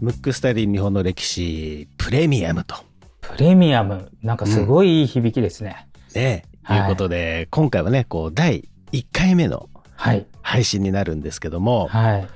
[0.00, 2.76] ムックスタディ日本の歴史プレミアムと。
[3.20, 4.10] プレミアム。
[4.22, 5.88] なんかすごいいい響きですね。
[6.14, 10.26] ね、はいいうことで、今回はね、こう、第1回目のはい。
[10.40, 12.28] 配信になるんですけども、はい。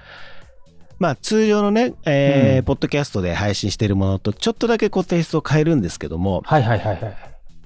[0.98, 7.16] まあ通常のね、えーうんポッドキャストで配信しているものとちょっとだけこうテイストを変えるんですけども、はいはいはいはい。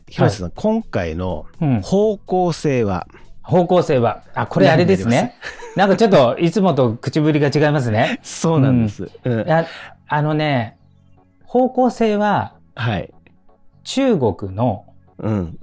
[0.08, 1.80] 広瀬さん、今回のうん。
[1.82, 3.08] 方向性は、
[3.48, 5.34] 方向性は、あ、これあれですね。
[5.74, 8.20] なんかちょっといつもと口ぶりが違いますね。
[8.22, 9.10] そうなんです。
[9.24, 9.66] うんいや、
[10.06, 10.76] あのね、
[11.44, 13.10] 方向性ははい。
[13.84, 14.84] 中国の
[15.16, 15.58] うん。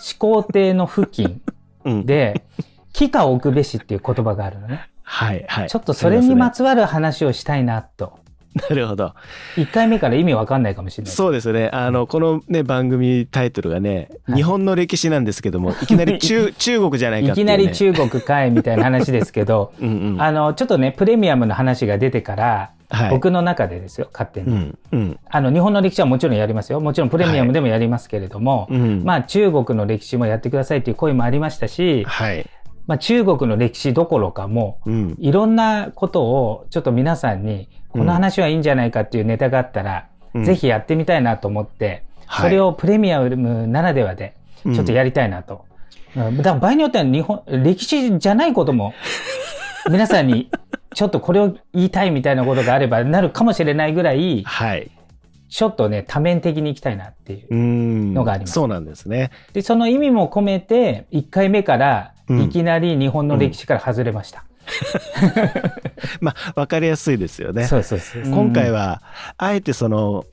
[0.00, 1.42] 始皇帝の付近
[1.84, 2.06] うん。
[2.06, 2.46] で、
[2.94, 4.88] 木か置くべしっていう言葉があるのね。
[5.02, 5.68] はい、はい。
[5.68, 8.20] ちょっとそれにまつつわる話をしたいなと。
[8.68, 9.14] なるほど。
[9.56, 11.12] 1回目から意味わかんないかもしれない。
[11.12, 11.70] そうですね。
[11.72, 17.52] あの、このね、番組タイトルがね、はい日本の歴史なんですけども、いきなり中、 中国じゃないかいっていう、ね。
[17.56, 20.22] きなり中国かいみたいな話ですけど、うんうん。
[20.22, 23.10] あの、ちょっとね、プレミアムの話が出てから、はい。
[23.10, 24.46] 僕の中でですよ、勝手に。
[24.46, 24.78] うん。
[24.92, 25.20] うん。
[25.28, 26.80] あの、日本の歴史はもちろんやりますよ。
[26.80, 29.04] もちろんプレミアムでもやりますけれども、うん。
[29.04, 32.46] まあ中国の歴史もやってくださいっていう声もありましたし、はい。
[32.88, 35.10] まあ中国の歴史どころかもうん。
[35.10, 45.64] う、いろんなことをちょっと皆さんに、この話はいいんじゃないかっていうネタがあったら、うんぜひやってみたいなと思って、はいそれをプレミアムならではで、ちょっとやりたいなと。
[46.16, 48.94] うんだから場合によっては日本、歴史じゃないことも、
[49.90, 50.50] 皆さんに
[50.94, 54.90] ちょっとこれを言いたいみたいなことがあればなるかもしれないぐらい、はい。
[55.48, 57.46] ちょっとね、多面的にいきたいなっていう。
[57.50, 58.14] うん。
[58.14, 59.30] のがありますそうなんですね。
[59.54, 64.44] で、その意味も込めて、1回目からうんいきなり日本の歴史から外れました。
[66.20, 67.66] まあ、わかりやすいですよね。
[67.66, 68.22] そうそうそう。
[68.24, 69.02] 今回は、
[69.36, 70.26] あえてその、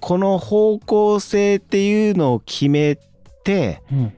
[0.00, 2.98] この方向性っていうのを決め
[3.44, 4.12] て、うん、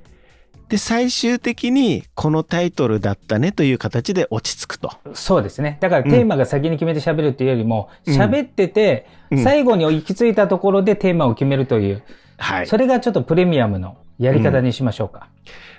[0.68, 4.92] で、最終的にこのタイトルだったねという形で落ち着くと。
[5.12, 5.78] そうですね。
[5.80, 12.02] だからテーマが先に決めて喋るっていうよりも、うん喋ってて、うん最後に行き着いたところでテーマを決めるという、
[12.38, 12.66] はい。
[12.66, 15.28] それがちょっとプレミアムのやり方にしましょうか。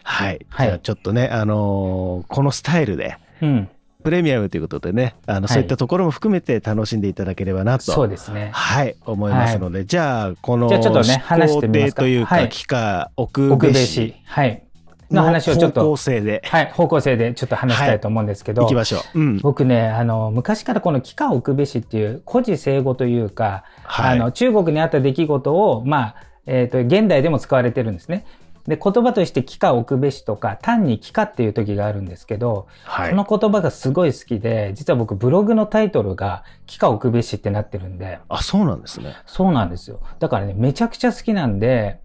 [0.04, 0.46] はい。
[0.50, 3.70] はいじゃあちょっとね、あのーこのスタイルで、うん。
[4.04, 7.92] プレミアムということでね、あの、いそういったところも含めて楽しんでいただければなと。
[7.92, 8.52] そうですね。
[8.54, 12.04] はい、思いますので、じゃあ、この、じゃあちょっとね話してみますか？
[12.04, 14.16] 工程というか、はい期間奥べべしし。
[14.26, 14.62] はい。
[15.10, 19.20] のの話をちょっと方向、性ではい、方向性でちょっと話したいと思うんですけど、いきましょう。
[19.20, 19.38] うん。
[19.40, 28.26] 僕ね、あの、昔からこの帰化置くべしっていう古事成語というか、はいあの、中国にあった出来事を、まあ、えっ、と、現代でも使われてるんですね。
[28.68, 33.10] で、言葉として帰化置くべしとか、単に帰化っていう時があるんですけど、はい。
[33.12, 39.16] この言葉がすごい好きで、実は僕ブログのタイトルが帰化置くべしってなってるんで、あ、そうなんですね。
[39.28, 40.02] そうなんですよ。
[40.20, 42.00] だからね、めちゃくちゃ好きなんで、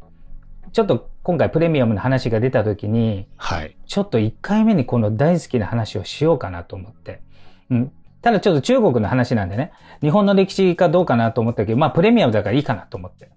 [0.72, 3.76] ちょっと今回プレミアムの話が出た時に、はい。
[3.86, 7.22] ちょっと1回目にこの大好きな話をしようかなと思って。
[7.70, 7.92] うん。
[8.20, 9.72] ただちょっと中国の話なんでね、
[10.02, 13.30] 日本の歴史かどうかなと思ったけど、まあプレミアムだからいいかなと思って。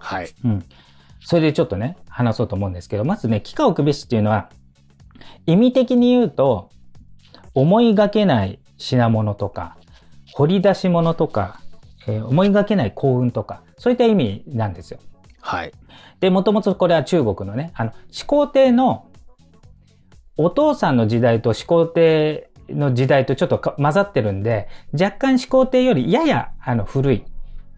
[0.00, 0.28] はい。
[0.44, 0.64] うん。
[1.20, 4.50] それでちょっとね、話そうと思うんですけど、まずね、帰化置くべしっていうのは、
[5.46, 6.70] 意味的に言うと、
[7.54, 9.76] 思いがけない品物とか、
[10.32, 11.60] 掘り出し物とか、
[12.06, 14.98] えー思いがけない幸運とか、そういった意味なんですよ。
[15.40, 15.72] はい。
[16.20, 19.06] で、もともとこれは中国のね、あの、始皇帝の
[20.36, 27.24] お父さんの時代と始皇帝の時代とちょっとか混ざってるんで、若干始皇帝よりややあの古い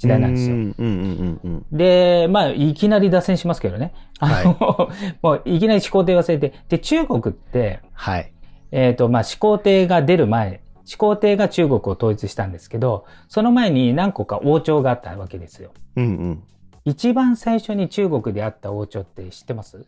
[0.03, 0.59] 時代なんですよう。
[0.59, 3.95] んうんうんうんで、まあ、いきなり脱線しますけどね。
[4.19, 4.91] あの、
[5.23, 8.33] もういきなり始皇帝忘れて、で、中国って、はい。
[8.73, 15.71] えっ、と、まあ、始皇帝が出る前、始皇帝が中国を統一したんですけど、その前に何個か王朝があったわけですよ。
[15.97, 16.43] うんうん。
[16.85, 19.87] 一番最初に中国であった王朝って知ってます？